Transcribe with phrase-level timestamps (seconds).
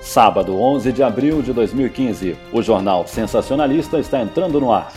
[0.00, 4.92] Sábado, 11 de abril de 2015, o jornal Sensacionalista está entrando no ar.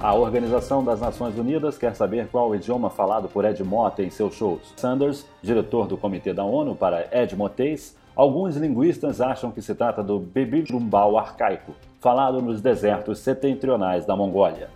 [0.00, 4.10] A Organização das Nações Unidas quer saber qual o idioma falado por Ed Motta em
[4.10, 4.72] seus shows.
[4.76, 10.02] Sanders, diretor do Comitê da ONU para Ed Motés, alguns linguistas acham que se trata
[10.02, 14.70] do Bebilumbal arcaico, falado nos desertos setentrionais da Mongólia.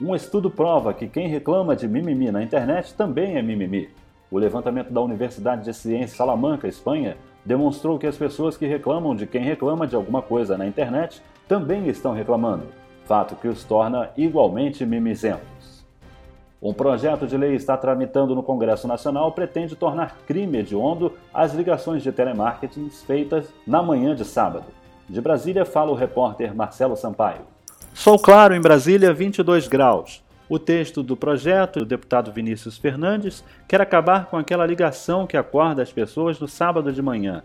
[0.00, 3.88] Um estudo prova que quem reclama de mimimi na internet também é mimimi.
[4.30, 9.26] O levantamento da Universidade de Ciências Salamanca, Espanha, demonstrou que as pessoas que reclamam de
[9.26, 12.64] quem reclama de alguma coisa na internet também estão reclamando,
[13.06, 15.84] fato que os torna igualmente mimizentos.
[16.62, 22.02] Um projeto de lei está tramitando no Congresso Nacional pretende tornar crime hediondo as ligações
[22.02, 24.66] de telemarketing feitas na manhã de sábado.
[25.08, 27.40] De Brasília fala o repórter Marcelo Sampaio.
[27.94, 30.22] Sol claro em Brasília, 22 graus.
[30.50, 35.80] O texto do projeto do deputado Vinícius Fernandes quer acabar com aquela ligação que acorda
[35.80, 37.44] as pessoas no sábado de manhã.